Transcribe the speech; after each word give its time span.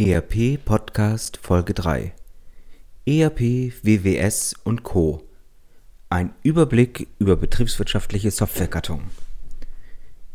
ERP 0.00 0.64
Podcast 0.64 1.38
Folge 1.38 1.74
3 1.74 2.12
ERP, 3.04 3.40
WWS 3.82 4.54
und 4.62 4.84
Co. 4.84 5.24
Ein 6.08 6.32
Überblick 6.44 7.08
über 7.18 7.34
betriebswirtschaftliche 7.34 8.30
Softwaregattungen. 8.30 9.06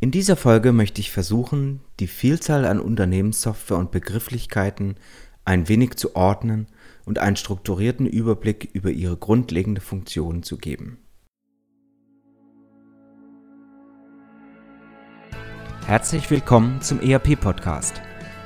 In 0.01 0.11
dieser 0.11 0.35
Folge 0.35 0.73
möchte 0.73 0.99
ich 0.99 1.11
versuchen, 1.11 1.79
die 2.01 2.07
Vielzahl 2.07 2.65
an 2.65 2.81
Unternehmenssoftware 2.81 3.77
und 3.77 3.91
Begrifflichkeiten 3.91 4.97
ein 5.45 5.69
wenig 5.69 5.95
zu 5.95 6.13
ordnen 6.13 6.67
und 7.05 7.19
einen 7.19 7.37
strukturierten 7.37 8.05
Überblick 8.05 8.69
über 8.73 8.91
ihre 8.91 9.15
grundlegende 9.15 9.79
Funktion 9.79 10.43
zu 10.43 10.57
geben. 10.57 10.97
Herzlich 15.85 16.29
willkommen 16.29 16.81
zum 16.81 16.99
ERP 16.99 17.39
Podcast 17.39 18.01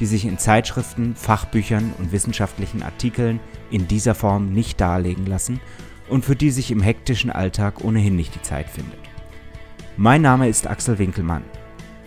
die 0.00 0.06
sich 0.06 0.24
in 0.24 0.38
Zeitschriften, 0.38 1.14
Fachbüchern 1.14 1.92
und 1.98 2.10
wissenschaftlichen 2.10 2.82
Artikeln 2.82 3.38
in 3.70 3.86
dieser 3.86 4.14
Form 4.14 4.50
nicht 4.52 4.80
darlegen 4.80 5.26
lassen 5.26 5.60
und 6.08 6.24
für 6.24 6.34
die 6.34 6.50
sich 6.50 6.70
im 6.70 6.80
hektischen 6.80 7.30
Alltag 7.30 7.84
ohnehin 7.84 8.16
nicht 8.16 8.34
die 8.34 8.42
Zeit 8.42 8.68
findet. 8.68 8.98
Mein 9.98 10.22
Name 10.22 10.48
ist 10.48 10.66
Axel 10.66 10.98
Winkelmann. 10.98 11.44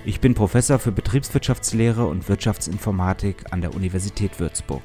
Ich 0.05 0.19
bin 0.19 0.33
Professor 0.33 0.79
für 0.79 0.91
Betriebswirtschaftslehre 0.91 2.05
und 2.05 2.27
Wirtschaftsinformatik 2.27 3.45
an 3.51 3.61
der 3.61 3.75
Universität 3.75 4.39
Würzburg. 4.39 4.81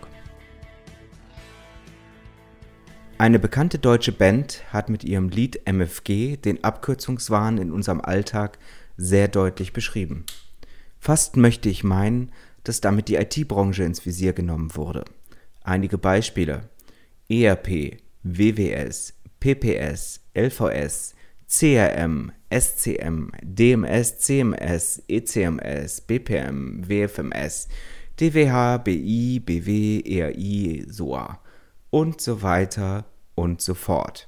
Eine 3.17 3.41
bekannte 3.41 3.81
deutsche 3.81 4.13
Band 4.13 4.63
hat 4.73 4.91
mit 4.91 5.03
ihrem 5.03 5.31
Lied 5.31 5.67
MFG 5.67 6.37
den 6.37 6.63
Abkürzungswahn 6.63 7.59
in 7.59 7.73
unserem 7.73 8.01
Alltag 8.01 8.59
sehr 8.97 9.27
deutlich 9.27 9.73
beschrieben. 9.73 10.25
Fast 11.01 11.37
möchte 11.37 11.69
ich 11.69 11.83
meinen, 11.83 12.31
dass 12.65 12.81
damit 12.81 13.09
die 13.09 13.17
IT-Branche 13.17 13.85
ins 13.85 14.05
Visier 14.05 14.33
genommen 14.33 14.75
wurde. 14.75 15.05
Einige 15.63 15.99
Beispiele: 15.99 16.69
ERP, 17.29 17.99
WWS, 18.23 19.15
PPS, 19.41 20.21
LVS, 20.35 21.15
CRM, 21.49 22.33
SCM, 22.51 23.31
DMS, 23.43 24.19
CMS, 24.19 25.03
ECMS, 25.09 26.01
BPM, 26.03 26.83
WFMS, 26.87 27.69
DWH, 28.19 28.79
BI, 28.79 29.41
BW, 29.41 30.03
ERI, 30.05 30.87
SOA 30.91 31.41
und 31.91 32.21
so 32.21 32.43
weiter 32.43 33.07
und 33.35 33.61
so 33.61 33.75
fort. 33.75 34.28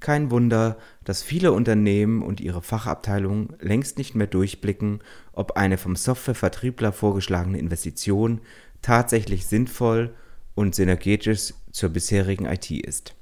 Kein 0.00 0.30
Wunder, 0.30 0.78
dass 1.04 1.22
viele 1.22 1.52
Unternehmen 1.52 2.22
und 2.22 2.40
ihre 2.40 2.62
Fachabteilungen 2.62 3.54
längst 3.60 3.98
nicht 3.98 4.14
mehr 4.14 4.26
durchblicken, 4.26 5.00
ob 5.32 5.52
eine 5.52 5.78
vom 5.78 5.96
Softwarevertriebler 5.96 6.92
vorgeschlagene 6.92 7.58
Investition 7.58 8.40
tatsächlich 8.82 9.46
sinnvoll 9.46 10.14
und 10.54 10.74
synergetisch 10.74 11.54
zur 11.72 11.90
bisherigen 11.90 12.46
IT 12.46 12.70
ist. 12.70 13.14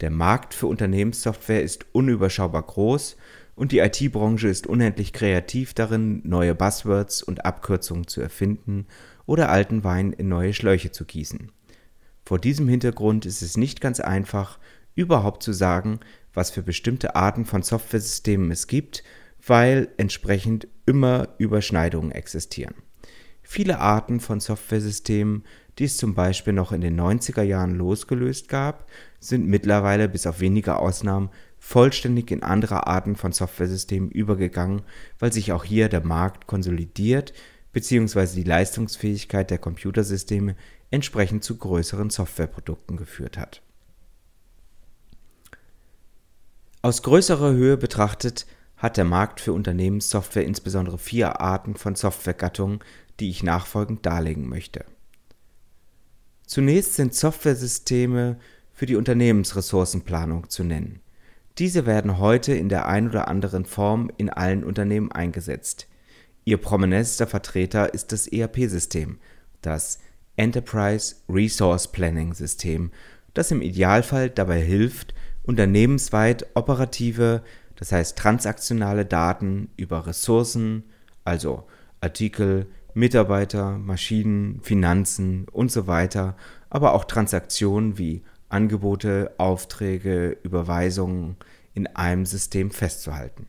Der 0.00 0.10
Markt 0.10 0.54
für 0.54 0.66
Unternehmenssoftware 0.68 1.62
ist 1.62 1.86
unüberschaubar 1.92 2.62
groß 2.62 3.16
und 3.56 3.72
die 3.72 3.80
IT-Branche 3.80 4.46
ist 4.46 4.68
unendlich 4.68 5.12
kreativ 5.12 5.74
darin, 5.74 6.20
neue 6.24 6.54
Buzzwords 6.54 7.22
und 7.24 7.44
Abkürzungen 7.44 8.06
zu 8.06 8.20
erfinden 8.20 8.86
oder 9.26 9.48
alten 9.50 9.82
Wein 9.82 10.12
in 10.12 10.28
neue 10.28 10.54
Schläuche 10.54 10.92
zu 10.92 11.04
gießen. 11.04 11.50
Vor 12.24 12.38
diesem 12.38 12.68
Hintergrund 12.68 13.26
ist 13.26 13.42
es 13.42 13.56
nicht 13.56 13.80
ganz 13.80 14.00
einfach, 14.00 14.58
überhaupt 14.98 15.44
zu 15.44 15.52
sagen, 15.52 16.00
was 16.34 16.50
für 16.50 16.62
bestimmte 16.62 17.14
Arten 17.14 17.44
von 17.44 17.62
Softwaresystemen 17.62 18.50
es 18.50 18.66
gibt, 18.66 19.04
weil 19.46 19.88
entsprechend 19.96 20.66
immer 20.86 21.28
Überschneidungen 21.38 22.10
existieren. 22.10 22.74
Viele 23.42 23.78
Arten 23.78 24.18
von 24.18 24.40
Softwaresystemen, 24.40 25.44
die 25.78 25.84
es 25.84 25.96
zum 25.96 26.14
Beispiel 26.14 26.52
noch 26.52 26.72
in 26.72 26.80
den 26.80 27.00
90er 27.00 27.42
Jahren 27.42 27.76
losgelöst 27.76 28.48
gab, 28.48 28.90
sind 29.20 29.46
mittlerweile 29.46 30.08
bis 30.08 30.26
auf 30.26 30.40
wenige 30.40 30.76
Ausnahmen 30.76 31.30
vollständig 31.60 32.32
in 32.32 32.42
andere 32.42 32.88
Arten 32.88 33.14
von 33.14 33.32
Softwaresystemen 33.32 34.10
übergegangen, 34.10 34.82
weil 35.20 35.32
sich 35.32 35.52
auch 35.52 35.64
hier 35.64 35.88
der 35.88 36.04
Markt 36.04 36.48
konsolidiert 36.48 37.32
bzw. 37.72 38.34
die 38.34 38.42
Leistungsfähigkeit 38.42 39.50
der 39.50 39.58
Computersysteme 39.58 40.56
entsprechend 40.90 41.44
zu 41.44 41.56
größeren 41.56 42.10
Softwareprodukten 42.10 42.96
geführt 42.96 43.38
hat. 43.38 43.62
Aus 46.80 47.02
größerer 47.02 47.52
Höhe 47.52 47.76
betrachtet 47.76 48.46
hat 48.76 48.96
der 48.96 49.04
Markt 49.04 49.40
für 49.40 49.52
Unternehmenssoftware 49.52 50.44
insbesondere 50.44 50.98
vier 50.98 51.40
Arten 51.40 51.74
von 51.74 51.96
Softwaregattungen, 51.96 52.78
die 53.18 53.30
ich 53.30 53.42
nachfolgend 53.42 54.06
darlegen 54.06 54.48
möchte. 54.48 54.84
Zunächst 56.46 56.94
sind 56.94 57.14
Softwaresysteme 57.14 58.38
für 58.72 58.86
die 58.86 58.94
Unternehmensressourcenplanung 58.94 60.48
zu 60.48 60.62
nennen. 60.62 61.00
Diese 61.58 61.84
werden 61.84 62.18
heute 62.18 62.54
in 62.54 62.68
der 62.68 62.86
ein 62.86 63.08
oder 63.08 63.26
anderen 63.26 63.64
Form 63.64 64.12
in 64.16 64.30
allen 64.30 64.62
Unternehmen 64.62 65.10
eingesetzt. 65.10 65.88
Ihr 66.44 66.58
prominentester 66.58 67.26
Vertreter 67.26 67.92
ist 67.92 68.12
das 68.12 68.28
ERP-System, 68.28 69.18
das 69.62 69.98
Enterprise 70.36 71.16
Resource 71.28 71.90
Planning 71.90 72.32
System, 72.34 72.92
das 73.34 73.50
im 73.50 73.60
Idealfall 73.60 74.30
dabei 74.30 74.60
hilft, 74.60 75.12
unternehmensweit 75.48 76.46
operative, 76.54 77.42
das 77.74 77.90
heißt 77.90 78.18
transaktionale 78.18 79.06
Daten 79.06 79.70
über 79.76 80.06
Ressourcen, 80.06 80.84
also 81.24 81.66
Artikel, 82.02 82.66
Mitarbeiter, 82.92 83.78
Maschinen, 83.78 84.60
Finanzen 84.60 85.46
und 85.50 85.72
so 85.72 85.86
weiter, 85.86 86.36
aber 86.68 86.92
auch 86.92 87.04
Transaktionen 87.04 87.96
wie 87.96 88.22
Angebote, 88.50 89.32
Aufträge, 89.38 90.36
Überweisungen 90.42 91.36
in 91.72 91.86
einem 91.86 92.26
System 92.26 92.70
festzuhalten. 92.70 93.46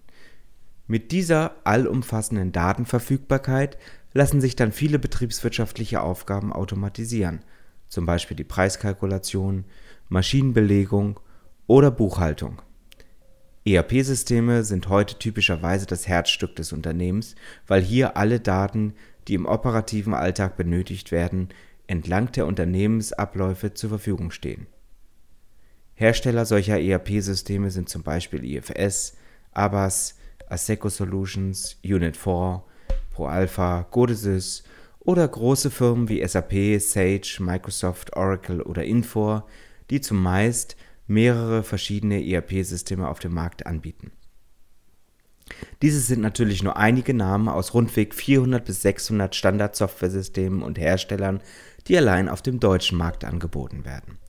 Mit 0.88 1.12
dieser 1.12 1.56
allumfassenden 1.66 2.54
Datenverfügbarkeit 2.54 3.78
lassen 4.14 4.40
sich 4.40 4.56
dann 4.56 4.72
viele 4.72 5.00
betriebswirtschaftliche 5.00 6.02
Aufgaben 6.02 6.54
automatisieren, 6.54 7.42
zum 7.90 8.06
Beispiel 8.06 8.38
die 8.38 8.46
Preiskalkulation, 8.46 9.66
Maschinenbelegung 10.08 11.20
oder 11.70 11.92
Buchhaltung. 11.92 12.64
ERP-Systeme 13.64 14.64
sind 14.64 14.90
heute 14.90 15.20
typischerweise 15.20 15.86
das 15.86 16.08
Herzstück 16.08 16.56
des 16.56 16.74
Unternehmens, 16.74 17.36
weil 17.68 17.84
hier 17.84 18.18
alle 18.18 18.40
Daten, 18.40 18.96
die 19.28 19.36
im 19.36 19.46
operativen 19.46 20.16
Alltag 20.16 20.58
benötigt 20.58 21.12
werden, 21.12 21.50
entlang 21.86 22.32
der 22.32 22.48
Unternehmensabläufe 22.48 23.76
zur 23.76 23.90
Verfügung 23.90 24.32
stehen. 24.32 24.66
Hersteller 25.94 26.48
solcher 26.48 26.80
ERP-Systeme 26.80 27.70
sind 27.70 27.88
zum 27.88 28.02
Beispiel 28.02 28.44
IFS, 28.44 29.16
Abbas, 29.52 30.18
Asseco 30.48 30.90
Solutions, 30.90 31.78
Unit4, 31.84 32.64
ProAlpha, 33.14 33.86
Godesys 33.92 34.64
oder 35.02 35.28
große 35.28 35.70
Firmen 35.70 36.10
wie 36.10 36.28
SAP, 36.28 36.82
Sage, 36.82 37.38
Microsoft, 37.42 38.16
Oracle 38.16 38.64
oder 38.64 38.84
Infor, 38.86 39.46
die 39.92 40.02
zumeist 40.02 40.76
mehrere 41.10 41.64
verschiedene 41.64 42.26
ERP-Systeme 42.26 43.08
auf 43.08 43.20
dem 43.20 43.34
Markt 43.34 43.66
anbieten. 43.66 44.12
Diese 45.82 46.00
sind 46.00 46.22
natürlich 46.22 46.62
nur 46.62 46.78
einige 46.78 47.14
Namen 47.14 47.50
aus 47.50 47.74
rundweg 47.74 48.14
400 48.14 48.64
bis 48.64 48.82
600 48.84 49.36
Standard-Software-Systemen 49.36 50.62
und 50.62 50.78
Herstellern, 50.78 51.42
die 51.88 51.98
allein 51.98 52.30
auf 52.30 52.42
dem 52.42 52.60
deutschen 52.60 52.98
Markt 52.98 53.26
angeboten 53.26 53.86
werden. 53.86 54.20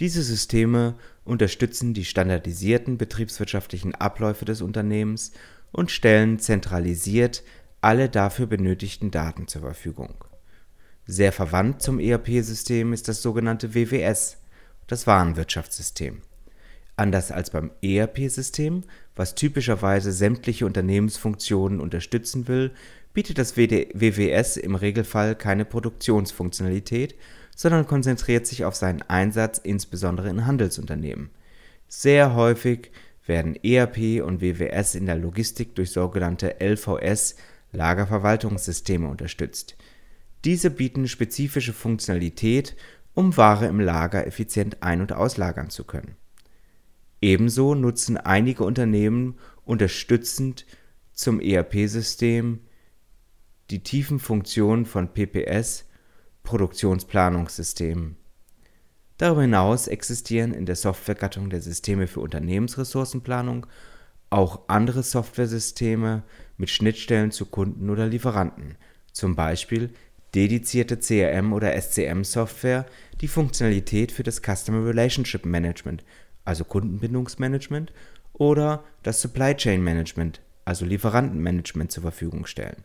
Diese 0.00 0.22
Systeme 0.22 0.96
unterstützen 1.24 1.94
die 1.94 2.04
standardisierten 2.04 2.98
betriebswirtschaftlichen 2.98 3.94
Abläufe 3.94 4.44
des 4.44 4.62
Unternehmens 4.62 5.32
und 5.70 5.90
stellen 5.90 6.38
zentralisiert 6.38 7.44
alle 7.80 8.08
dafür 8.08 8.46
benötigten 8.46 9.10
Daten 9.10 9.46
zur 9.46 9.62
Verfügung. 9.62 10.24
Sehr 11.06 11.32
verwandt 11.32 11.82
zum 11.82 11.98
ERP-System 11.98 12.92
ist 12.92 13.08
das 13.08 13.22
sogenannte 13.22 13.74
WWS, 13.74 14.38
das 14.92 15.06
Warenwirtschaftssystem. 15.06 16.20
Anders 16.96 17.32
als 17.32 17.50
beim 17.50 17.70
ERP-System, 17.80 18.82
was 19.16 19.34
typischerweise 19.34 20.12
sämtliche 20.12 20.66
Unternehmensfunktionen 20.66 21.80
unterstützen 21.80 22.46
will, 22.46 22.72
bietet 23.14 23.38
das 23.38 23.56
WWS 23.56 24.58
im 24.58 24.74
Regelfall 24.74 25.34
keine 25.34 25.64
Produktionsfunktionalität, 25.64 27.14
sondern 27.56 27.86
konzentriert 27.86 28.46
sich 28.46 28.64
auf 28.66 28.74
seinen 28.74 29.02
Einsatz 29.02 29.58
insbesondere 29.58 30.28
in 30.28 30.46
Handelsunternehmen. 30.46 31.30
Sehr 31.88 32.34
häufig 32.34 32.90
werden 33.26 33.56
ERP 33.62 34.22
und 34.22 34.42
WWS 34.42 34.94
in 34.94 35.06
der 35.06 35.16
Logistik 35.16 35.74
durch 35.74 35.90
sogenannte 35.90 36.56
LVS 36.60 37.36
Lagerverwaltungssysteme 37.72 39.08
unterstützt. 39.08 39.76
Diese 40.44 40.70
bieten 40.70 41.08
spezifische 41.08 41.72
Funktionalität, 41.72 42.76
um 43.14 43.36
Ware 43.36 43.66
im 43.66 43.80
Lager 43.80 44.26
effizient 44.26 44.82
ein- 44.82 45.00
und 45.00 45.12
auslagern 45.12 45.70
zu 45.70 45.84
können. 45.84 46.16
Ebenso 47.20 47.74
nutzen 47.74 48.16
einige 48.16 48.64
Unternehmen 48.64 49.38
unterstützend 49.64 50.66
zum 51.12 51.40
ERP-System 51.40 52.60
die 53.70 53.82
tiefen 53.82 54.18
Funktionen 54.18 54.86
von 54.86 55.12
PPS 55.12 55.88
Produktionsplanungssystemen. 56.42 58.16
Darüber 59.18 59.42
hinaus 59.42 59.86
existieren 59.86 60.52
in 60.52 60.66
der 60.66 60.74
Softwaregattung 60.74 61.48
der 61.48 61.60
Systeme 61.60 62.08
für 62.08 62.20
Unternehmensressourcenplanung 62.20 63.66
auch 64.30 64.62
andere 64.68 65.02
Softwaresysteme 65.02 66.24
mit 66.56 66.70
Schnittstellen 66.70 67.30
zu 67.30 67.46
Kunden 67.46 67.90
oder 67.90 68.06
Lieferanten, 68.06 68.76
zum 69.12 69.36
Beispiel 69.36 69.92
dedizierte 70.34 70.96
CRM- 70.96 71.52
oder 71.52 71.74
SCM-Software, 71.80 72.86
die 73.20 73.28
Funktionalität 73.28 74.12
für 74.12 74.22
das 74.22 74.40
Customer 74.40 74.86
Relationship 74.86 75.44
Management, 75.44 76.04
also 76.44 76.64
Kundenbindungsmanagement, 76.64 77.92
oder 78.32 78.84
das 79.02 79.20
Supply 79.20 79.54
Chain 79.54 79.82
Management, 79.82 80.40
also 80.64 80.84
Lieferantenmanagement 80.84 81.92
zur 81.92 82.02
Verfügung 82.02 82.46
stellen. 82.46 82.84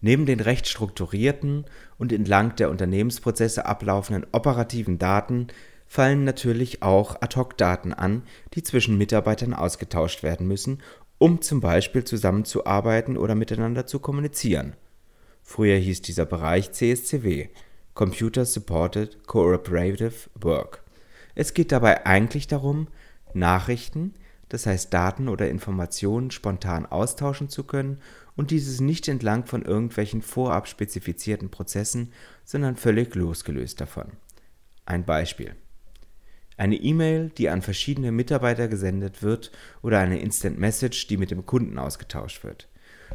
Neben 0.00 0.26
den 0.26 0.40
recht 0.40 0.68
strukturierten 0.68 1.64
und 1.98 2.12
entlang 2.12 2.54
der 2.56 2.70
Unternehmensprozesse 2.70 3.66
ablaufenden 3.66 4.26
operativen 4.32 4.98
Daten 4.98 5.48
fallen 5.86 6.24
natürlich 6.24 6.82
auch 6.82 7.20
Ad-hoc-Daten 7.20 7.92
an, 7.92 8.22
die 8.54 8.62
zwischen 8.62 8.98
Mitarbeitern 8.98 9.54
ausgetauscht 9.54 10.22
werden 10.22 10.46
müssen, 10.46 10.82
um 11.18 11.40
zum 11.40 11.60
Beispiel 11.60 12.04
zusammenzuarbeiten 12.04 13.16
oder 13.16 13.34
miteinander 13.34 13.86
zu 13.86 14.00
kommunizieren. 14.00 14.74
Früher 15.48 15.76
hieß 15.76 16.02
dieser 16.02 16.26
Bereich 16.26 16.72
CSCW 16.72 17.48
Computer 17.94 18.44
Supported 18.44 19.28
Cooperative 19.28 20.28
Work. 20.34 20.82
Es 21.36 21.54
geht 21.54 21.70
dabei 21.70 22.04
eigentlich 22.04 22.48
darum, 22.48 22.88
Nachrichten, 23.32 24.14
das 24.48 24.66
heißt 24.66 24.92
Daten 24.92 25.28
oder 25.28 25.48
Informationen 25.48 26.32
spontan 26.32 26.84
austauschen 26.84 27.48
zu 27.48 27.62
können 27.62 28.00
und 28.34 28.50
dieses 28.50 28.80
nicht 28.80 29.06
entlang 29.06 29.46
von 29.46 29.62
irgendwelchen 29.62 30.20
vorab 30.20 30.66
spezifizierten 30.66 31.48
Prozessen, 31.48 32.12
sondern 32.44 32.74
völlig 32.74 33.14
losgelöst 33.14 33.80
davon. 33.80 34.08
Ein 34.84 35.04
Beispiel. 35.04 35.54
Eine 36.56 36.76
E-Mail, 36.76 37.30
die 37.30 37.50
an 37.50 37.62
verschiedene 37.62 38.10
Mitarbeiter 38.10 38.66
gesendet 38.66 39.22
wird 39.22 39.52
oder 39.80 40.00
eine 40.00 40.18
Instant 40.18 40.58
Message, 40.58 41.06
die 41.06 41.16
mit 41.16 41.30
dem 41.30 41.46
Kunden 41.46 41.78
ausgetauscht 41.78 42.42
wird. 42.42 42.68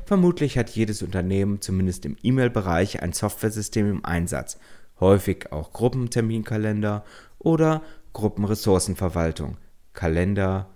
Vermutlich 0.05 0.57
hat 0.57 0.69
jedes 0.69 1.01
Unternehmen 1.01 1.61
zumindest 1.61 2.05
im 2.05 2.17
E-Mail-Bereich 2.21 3.01
ein 3.01 3.13
Softwaresystem 3.13 3.89
im 3.89 4.05
Einsatz, 4.05 4.59
häufig 4.99 5.51
auch 5.51 5.73
Gruppenterminkalender 5.73 7.03
oder 7.39 7.81
Gruppenressourcenverwaltung, 8.13 9.57
Kalender 9.93 10.69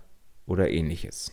oder 0.46 0.70
ähnliches. 0.70 1.32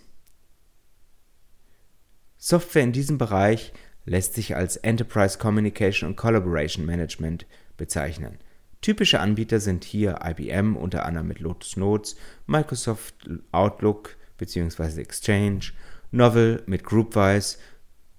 Software 2.37 2.83
in 2.83 2.91
diesem 2.91 3.17
Bereich 3.17 3.73
lässt 4.05 4.33
sich 4.33 4.55
als 4.55 4.75
Enterprise 4.77 5.37
Communication 5.37 6.09
und 6.09 6.15
Collaboration 6.17 6.85
Management 6.85 7.45
bezeichnen. 7.77 8.37
Typische 8.81 9.21
Anbieter 9.21 9.61
sind 9.61 9.85
hier 9.85 10.19
IBM 10.25 10.75
unter 10.75 11.05
anderem 11.05 11.29
mit 11.29 11.39
Lotus 11.39 11.77
Notes, 11.77 12.17
Microsoft 12.47 13.29
Outlook 13.53 14.17
bzw. 14.37 14.99
Exchange, 14.99 15.71
Novel 16.11 16.61
mit 16.65 16.83
Groupwise 16.83 17.57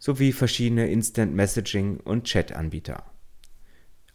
sowie 0.05 0.33
verschiedene 0.33 0.89
Instant 0.89 1.35
Messaging 1.35 2.01
und 2.01 2.25
Chat-Anbieter. 2.25 3.05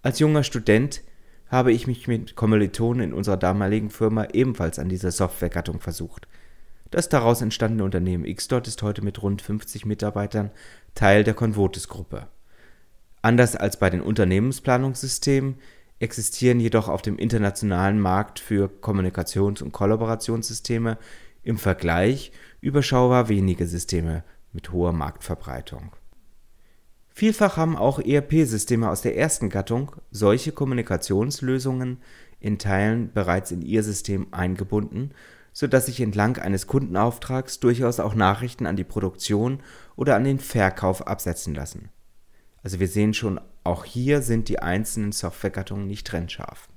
Als 0.01 0.19
junger 0.19 0.43
Student 0.43 1.01
habe 1.47 1.71
ich 1.71 1.87
mich 1.87 2.07
mit 2.07 2.35
Kommilitonen 2.35 3.09
in 3.09 3.13
unserer 3.13 3.37
damaligen 3.37 3.89
Firma 3.89 4.27
ebenfalls 4.33 4.77
an 4.77 4.89
dieser 4.89 5.11
Softwaregattung 5.11 5.79
versucht– 5.79 6.27
das 6.91 7.07
daraus 7.07 7.41
entstandene 7.41 7.83
Unternehmen 7.83 8.23
Xdot 8.23 8.67
ist 8.67 8.81
heute 8.81 9.03
mit 9.03 9.21
rund 9.21 9.41
50 9.41 9.85
Mitarbeitern 9.85 10.49
Teil 10.95 11.23
der 11.23 11.35
Convotis-Gruppe. 11.35 12.27
Anders 13.21 13.55
als 13.55 13.77
bei 13.77 13.89
den 13.89 14.01
Unternehmensplanungssystemen 14.01 15.55
existieren 15.99 16.59
jedoch 16.59 16.87
auf 16.87 17.01
dem 17.01 17.17
internationalen 17.17 17.99
Markt 17.99 18.39
für 18.39 18.69
Kommunikations- 18.81 19.61
und 19.61 19.71
Kollaborationssysteme 19.71 20.97
im 21.43 21.57
Vergleich 21.57 22.31
überschaubar 22.61 23.29
wenige 23.29 23.67
Systeme 23.67 24.23
mit 24.51 24.71
hoher 24.71 24.93
Marktverbreitung. 24.93 25.95
Vielfach 27.07 27.57
haben 27.57 27.75
auch 27.75 27.99
ERP-Systeme 27.99 28.89
aus 28.89 29.01
der 29.01 29.17
ersten 29.17 29.49
Gattung 29.49 29.95
solche 30.11 30.51
Kommunikationslösungen 30.51 32.01
in 32.39 32.59
Teilen 32.59 33.11
bereits 33.11 33.51
in 33.51 33.61
ihr 33.61 33.83
System 33.83 34.27
eingebunden 34.31 35.13
sodass 35.59 35.87
sich 35.87 35.99
entlang 35.99 36.37
eines 36.37 36.67
Kundenauftrags 36.67 37.59
durchaus 37.59 37.99
auch 37.99 38.15
Nachrichten 38.15 38.65
an 38.65 38.75
die 38.75 38.83
Produktion 38.83 39.61
oder 39.95 40.15
an 40.15 40.23
den 40.23 40.39
Verkauf 40.39 41.05
absetzen 41.07 41.53
lassen. 41.53 41.89
Also 42.63 42.79
wir 42.79 42.87
sehen 42.87 43.13
schon, 43.13 43.39
auch 43.63 43.85
hier 43.85 44.21
sind 44.21 44.49
die 44.49 44.59
einzelnen 44.59 45.11
Softwaregattungen 45.11 45.87
nicht 45.87 46.07
trennscharf. 46.07 46.69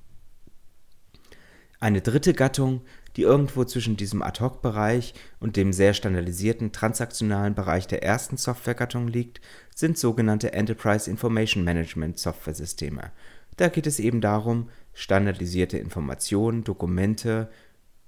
Eine 1.81 2.01
dritte 2.01 2.33
Gattung, 2.33 2.83
die 3.17 3.23
irgendwo 3.23 3.64
zwischen 3.64 3.97
diesem 3.97 4.23
Ad-Hoc-Bereich 4.23 5.14
und 5.41 5.56
dem 5.56 5.73
sehr 5.73 5.94
standardisierten 5.94 6.73
transaktionalen 6.73 7.55
Bereich 7.55 7.87
der 7.87 8.03
ersten 8.03 8.37
Softwaregattung 8.37 9.09
liegt, 9.09 9.41
sind 9.75 9.99
sogenannte 9.99 10.53
Enterprise 10.53 11.11
Information 11.11 11.64
Management 11.64 12.19
Software-Systeme. 12.19 13.11
Da 13.56 13.69
geht 13.69 13.87
es 13.87 13.99
eben 13.99 14.20
darum, 14.20 14.70
standardisierte 14.94 15.79
Informationen, 15.79 16.64
Dokumente, 16.64 17.50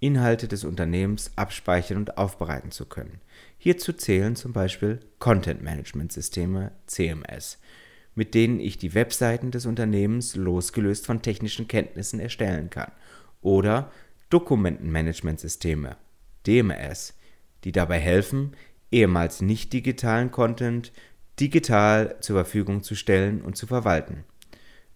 Inhalte 0.01 0.49
des 0.49 0.65
Unternehmens 0.65 1.33
abspeichern 1.37 1.99
und 1.99 2.19
aufbereiten 2.19 2.71
zu 2.71 2.87
können. 2.87 3.21
Hierzu 3.57 3.93
zählen 3.93 4.37
zum 4.37 4.53
Beispiel 4.53 5.01
Content 5.19 5.63
Management 5.63 6.13
Systeme 6.13 6.73
CMS, 6.87 7.59
mit 8.15 8.35
denen 8.35 8.61
ich 8.61 8.77
die 8.77 8.95
Webseiten 8.95 9.51
des 9.51 9.65
Unternehmens 9.65 10.37
losgelöst 10.37 11.07
von 11.07 11.23
technischen 11.23 11.69
Kenntnissen 11.69 12.21
erstellen 12.21 12.69
kann, 12.69 12.93
oder 13.41 13.91
Dokumentenmanagementsysteme 14.35 15.97
DMS, 16.45 17.15
die 17.63 17.71
dabei 17.71 18.01
helfen, 18.01 18.57
ehemals 18.91 19.43
nicht 19.43 19.73
digitalen 19.73 20.33
Content 20.33 20.91
digital 21.39 22.17
zur 22.19 22.39
Verfügung 22.39 22.83
zu 22.83 22.97
stellen 22.97 23.43
und 23.43 23.57
zu 23.57 23.69
verwalten. 23.69 24.25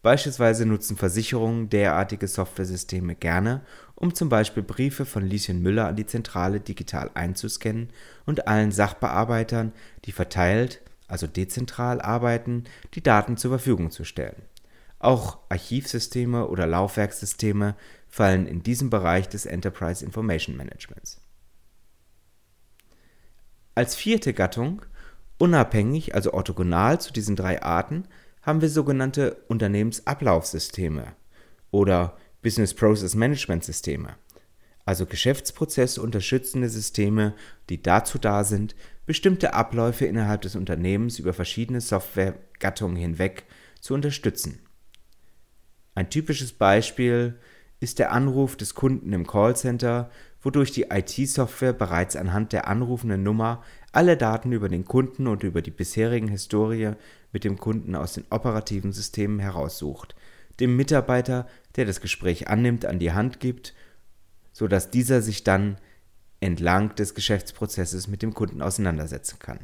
Beispielsweise 0.03 0.67
nutzen 0.67 0.97
Versicherungen 0.97 1.69
derartige 1.71 2.27
Softwaresysteme 2.27 3.15
gerne, 3.15 3.61
um 3.95 4.12
zum 4.12 4.29
Beispiel 4.29 4.65
Briefe 4.65 5.05
von 5.05 5.23
Lieschen 5.25 5.62
Müller 5.62 5.87
an 5.87 5.95
die 5.95 6.07
Zentrale 6.07 6.59
digital 6.59 7.09
einzuscannen 7.15 7.91
und 8.27 8.49
allen 8.49 8.73
Sachbearbeitern, 8.73 9.73
die 10.05 10.12
verteilt, 10.12 10.81
also 11.07 11.29
dezentral 11.29 12.01
arbeiten, 12.01 12.65
die 12.95 13.05
Daten 13.05 13.37
zur 13.37 13.53
Verfügung 13.53 13.93
zu 13.93 14.03
stellen. 14.03 14.43
Auch 14.99 15.39
Archivsysteme 15.49 16.49
oder 16.49 16.67
Laufwerkssysteme 16.67 17.77
fallen 18.09 18.47
in 18.47 18.62
diesen 18.62 18.91
Bereich 18.91 19.29
des 19.29 19.47
Enterprise 19.47 20.05
Information 20.05 20.57
Managements. 20.57 21.21
Als 23.75 23.95
vierte 23.95 24.33
Gattung, 24.33 24.83
unabhängig, 25.38 26.15
also 26.15 26.33
orthogonal 26.33 27.00
zu 27.00 27.12
diesen 27.12 27.37
drei 27.37 27.62
Arten, 27.62 28.09
haben 28.43 28.61
wir 28.61 28.71
sogenannte 28.71 29.37
Unternehmensablaufsysteme 29.49 31.15
oder 31.71 32.17
Business 32.43 32.75
Process 32.75 33.15
Management 33.15 33.62
Systeme, 33.62 34.17
also 34.85 35.07
geschäftsprozessunterstützende 35.07 36.69
Systeme, 36.69 37.35
die 37.69 37.83
dazu 37.83 38.19
da 38.19 38.43
sind, 38.43 38.75
bestimmte 39.07 39.55
Abläufe 39.55 40.07
innerhalb 40.07 40.43
des 40.43 40.57
Unternehmens 40.57 41.19
über 41.19 41.33
verschiedene 41.33 41.81
Softwaregattungen 41.81 42.97
hinweg 42.97 43.45
zu 43.81 43.95
unterstützen. 43.95 44.61
Ein 45.95 46.11
typisches 46.11 46.53
Beispiel 46.53 47.38
ist 47.81 47.99
der 47.99 48.13
Anruf 48.13 48.57
des 48.57 48.75
Kunden 48.75 49.13
im 49.13 49.27
Callcenter, 49.27 50.11
wodurch 50.43 50.73
die 50.73 50.87
IT-Software 50.91 51.73
bereits 51.73 52.17
anhand 52.17 52.53
der 52.53 52.69
anrufenden 52.69 53.23
Nummer 53.23 53.63
alle 53.93 54.17
Daten 54.17 54.53
über 54.53 54.69
den 54.69 54.85
Kunden 54.85 55.27
und 55.27 55.43
über 55.43 55.63
die 55.63 55.71
bisherigen 55.71 56.29
Historie 56.29 56.93
mit 57.33 57.45
dem 57.45 57.59
Kunden 57.59 57.95
aus 57.95 58.15
den 58.15 58.25
operativen 58.31 58.93
Systemen 58.93 59.39
heraussucht, 59.39 60.15
dem 60.61 60.77
Mitarbeiter, 60.77 61.47
der 61.77 61.85
das 61.85 62.01
Gespräch 62.01 62.49
annimmt, 62.49 62.85
an 62.85 62.99
die 62.99 63.13
Hand 63.13 63.41
gibt, 63.41 63.75
sodass 64.53 64.91
dieser 64.91 65.23
sich 65.23 65.45
dann 65.45 65.79
entlang 66.41 66.95
des 66.95 67.15
Geschäftsprozesses 67.15 68.09
mit 68.09 68.23
dem 68.23 68.35
Kunden 68.35 68.63
auseinandersetzen 68.63 69.39
kann. 69.39 69.59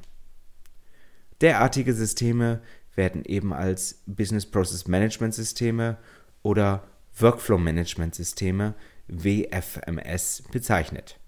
Derartige 1.41 1.95
Systeme 1.95 2.61
werden 2.95 3.25
eben 3.25 3.53
als 3.53 4.03
Business 4.07 4.47
Process 4.47 4.87
Management 4.87 5.35
Systeme 5.35 5.99
oder 6.43 6.85
Workflow 7.17 7.59
Management 7.59 8.15
Systeme 8.15 8.75
WFMS 9.07 10.43
bezeichnet. 10.53 11.19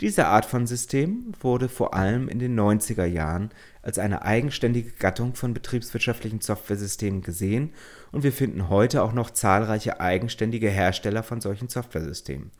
Diese 0.00 0.26
Art 0.26 0.46
von 0.46 0.68
System 0.68 1.32
wurde 1.40 1.68
vor 1.68 1.94
allem 1.94 2.28
in 2.28 2.38
den 2.38 2.58
90er 2.58 3.04
Jahren 3.04 3.50
als 3.82 3.98
eine 3.98 4.22
eigenständige 4.22 4.92
Gattung 4.92 5.34
von 5.34 5.54
betriebswirtschaftlichen 5.54 6.40
Softwaresystemen 6.40 7.22
gesehen 7.22 7.72
und 8.12 8.22
wir 8.22 8.32
finden 8.32 8.68
heute 8.68 9.02
auch 9.02 9.12
noch 9.12 9.30
zahlreiche 9.30 10.00
eigenständige 10.00 10.70
Hersteller 10.70 11.24
von 11.24 11.40
solchen 11.40 11.68
Softwaresystemen. 11.68 12.52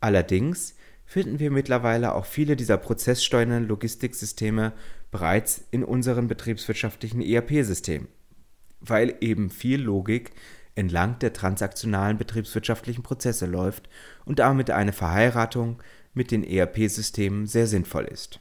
Allerdings 0.00 0.74
finden 1.04 1.38
wir 1.38 1.52
mittlerweile 1.52 2.14
auch 2.14 2.24
viele 2.24 2.56
dieser 2.56 2.76
prozesssteuernden 2.76 3.68
Logistiksysteme 3.68 4.72
bereits 5.12 5.62
in 5.70 5.84
unseren 5.84 6.26
betriebswirtschaftlichen 6.26 7.20
ERP-Systemen, 7.20 8.08
weil 8.80 9.14
eben 9.20 9.50
viel 9.50 9.80
Logik 9.80 10.32
entlang 10.80 11.18
der 11.20 11.32
transaktionalen 11.32 12.18
betriebswirtschaftlichen 12.18 13.02
Prozesse 13.02 13.46
läuft 13.46 13.88
und 14.24 14.38
damit 14.38 14.70
eine 14.70 14.92
Verheiratung 14.92 15.82
mit 16.14 16.30
den 16.30 16.42
ERP-Systemen 16.42 17.46
sehr 17.46 17.66
sinnvoll 17.66 18.06
ist. 18.06 18.40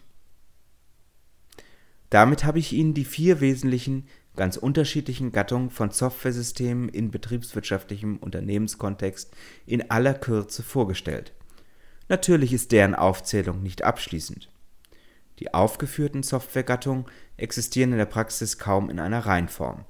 Damit 2.09 2.43
habe 2.43 2.57
ich 2.57 2.73
Ihnen 2.73 2.95
die 2.95 3.05
vier 3.05 3.39
wesentlichen, 3.39 4.07
ganz 4.35 4.57
unterschiedlichen 4.57 5.31
Gattungen 5.31 5.69
von 5.69 5.91
Softwaresystemen 5.91 6.89
in 6.89 7.11
betriebswirtschaftlichem 7.11 8.17
Unternehmenskontext 8.17 9.31
in 9.65 9.91
aller 9.91 10.13
Kürze 10.13 10.63
vorgestellt. 10.63 11.33
Natürlich 12.07 12.53
ist 12.53 12.71
deren 12.71 12.95
Aufzählung 12.95 13.61
nicht 13.61 13.83
abschließend. 13.83 14.49
Die 15.39 15.53
aufgeführten 15.53 16.23
Softwaregattungen 16.23 17.05
existieren 17.37 17.91
in 17.91 17.97
der 17.97 18.05
Praxis 18.05 18.57
kaum 18.57 18.89
in 18.89 18.99
einer 18.99 19.25
Reihenform. 19.25 19.85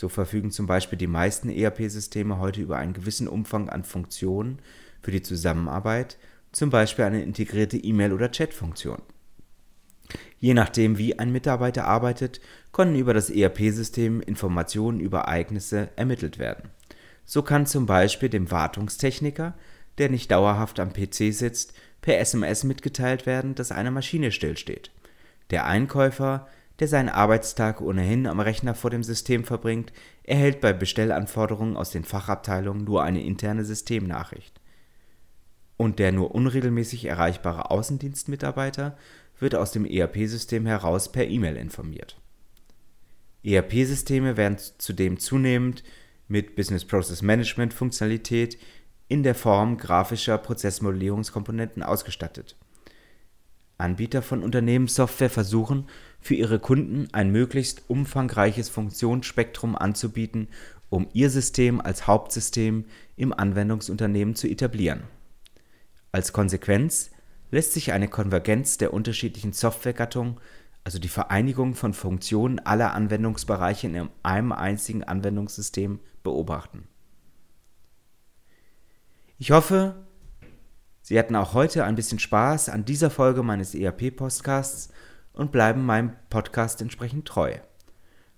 So 0.00 0.08
verfügen 0.08 0.50
zum 0.50 0.66
Beispiel 0.66 0.96
die 0.96 1.06
meisten 1.06 1.50
ERP-Systeme 1.50 2.38
heute 2.38 2.62
über 2.62 2.78
einen 2.78 2.94
gewissen 2.94 3.28
Umfang 3.28 3.68
an 3.68 3.84
Funktionen 3.84 4.60
für 5.02 5.10
die 5.10 5.20
Zusammenarbeit 5.20 6.16
zum 6.52 6.70
Beispiel 6.70 7.04
eine 7.04 7.22
integrierte 7.22 7.76
E-Mail- 7.76 8.14
oder 8.14 8.30
Chat-Funktion. 8.30 9.02
Je 10.38 10.54
nachdem, 10.54 10.96
wie 10.96 11.18
ein 11.18 11.32
Mitarbeiter 11.32 11.86
arbeitet, 11.86 12.40
können 12.72 12.96
über 12.96 13.12
das 13.12 13.28
ERP-System 13.28 14.22
Informationen 14.22 15.00
über 15.00 15.18
Ereignisse 15.18 15.90
ermittelt 15.96 16.38
werden. 16.38 16.70
So 17.26 17.42
kann 17.42 17.66
zum 17.66 17.84
Beispiel 17.84 18.30
dem 18.30 18.50
Wartungstechniker, 18.50 19.52
der 19.98 20.08
nicht 20.08 20.30
dauerhaft 20.30 20.80
am 20.80 20.94
PC 20.94 21.34
sitzt, 21.34 21.74
per 22.00 22.18
SMS 22.20 22.64
mitgeteilt 22.64 23.26
werden, 23.26 23.54
dass 23.54 23.70
eine 23.70 23.90
Maschine 23.90 24.32
stillsteht. 24.32 24.92
Der 25.50 25.66
Einkäufer, 25.66 26.48
der 26.80 26.88
seinen 26.88 27.10
Arbeitstag 27.10 27.80
ohnehin 27.80 28.26
am 28.26 28.40
Rechner 28.40 28.74
vor 28.74 28.90
dem 28.90 29.04
System 29.04 29.44
verbringt, 29.44 29.92
erhält 30.24 30.60
bei 30.60 30.72
Bestellanforderungen 30.72 31.76
aus 31.76 31.90
den 31.90 32.04
Fachabteilungen 32.04 32.84
nur 32.84 33.02
eine 33.02 33.22
interne 33.22 33.64
Systemnachricht 33.64 34.60
und 35.80 35.98
der 35.98 36.12
nur 36.12 36.34
unregelmäßig 36.34 37.06
erreichbare 37.06 37.70
Außendienstmitarbeiter 37.70 38.98
wird 39.38 39.54
aus 39.54 39.72
dem 39.72 39.86
ERP-System 39.86 40.66
heraus 40.66 41.10
per 41.10 41.26
E-Mail 41.26 41.56
informiert. 41.56 42.20
ERP-Systeme 43.44 44.36
werden 44.36 44.58
zudem 44.76 45.18
zunehmend 45.18 45.82
mit 46.28 46.54
Business 46.54 46.84
Process 46.84 47.22
Management 47.22 47.72
Funktionalität 47.72 48.58
in 49.08 49.22
der 49.22 49.34
Form 49.34 49.78
grafischer 49.78 50.36
Prozessmodellierungskomponenten 50.36 51.82
ausgestattet. 51.82 52.56
Anbieter 53.80 54.22
von 54.22 54.42
Unternehmenssoftware 54.42 55.30
versuchen, 55.30 55.88
für 56.20 56.34
ihre 56.34 56.58
Kunden 56.58 57.08
ein 57.12 57.30
möglichst 57.30 57.82
umfangreiches 57.88 58.68
Funktionsspektrum 58.68 59.76
anzubieten, 59.76 60.48
um 60.88 61.08
ihr 61.12 61.30
System 61.30 61.80
als 61.80 62.06
Hauptsystem 62.06 62.84
im 63.16 63.32
Anwendungsunternehmen 63.32 64.34
zu 64.34 64.48
etablieren 64.48 65.02
als 66.12 66.32
Konsequenz 66.32 67.10
lässt 67.50 67.72
sich 67.72 67.92
eine 67.92 68.08
Konvergenz 68.08 68.78
der 68.78 68.92
unterschiedlichen 68.92 69.52
Softwaregattungen, 69.52 70.38
also 70.84 70.98
die 70.98 71.08
Vereinigung 71.08 71.74
von 71.74 71.94
Funktionen 71.94 72.58
aller 72.58 72.94
Anwendungsbereiche 72.94 73.86
in 73.86 74.08
einem 74.22 74.52
einzigen 74.52 75.04
Anwendungssystem, 75.04 76.00
beobachten. 76.22 76.86
Ich 79.38 79.52
hoffe, 79.52 80.06
Sie 81.10 81.18
hatten 81.18 81.34
auch 81.34 81.54
heute 81.54 81.82
ein 81.82 81.96
bisschen 81.96 82.20
Spaß 82.20 82.68
an 82.68 82.84
dieser 82.84 83.10
Folge 83.10 83.42
meines 83.42 83.74
ERP-Podcasts 83.74 84.90
und 85.32 85.50
bleiben 85.50 85.84
meinem 85.84 86.12
Podcast 86.28 86.80
entsprechend 86.80 87.26
treu. 87.26 87.56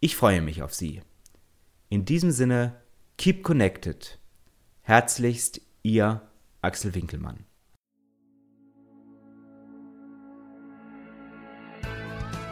Ich 0.00 0.16
freue 0.16 0.42
mich 0.42 0.64
auf 0.64 0.74
Sie. 0.74 1.02
In 1.88 2.04
diesem 2.04 2.32
Sinne, 2.32 2.80
keep 3.16 3.44
connected. 3.44 4.18
Herzlichst, 4.80 5.60
Ihr 5.84 6.20
Axel 6.62 6.96
Winkelmann. 6.96 7.44